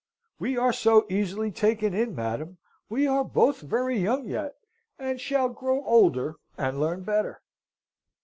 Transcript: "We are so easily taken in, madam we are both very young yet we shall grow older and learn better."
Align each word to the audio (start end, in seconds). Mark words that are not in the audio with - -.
"We 0.39 0.57
are 0.57 0.73
so 0.73 1.05
easily 1.11 1.51
taken 1.51 1.93
in, 1.93 2.15
madam 2.15 2.57
we 2.89 3.05
are 3.05 3.23
both 3.23 3.61
very 3.61 3.99
young 3.99 4.25
yet 4.25 4.55
we 4.99 5.19
shall 5.19 5.49
grow 5.49 5.83
older 5.85 6.37
and 6.57 6.79
learn 6.79 7.03
better." 7.03 7.43